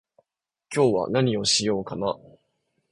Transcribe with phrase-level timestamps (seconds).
[0.73, 2.17] 今日は何をしようかな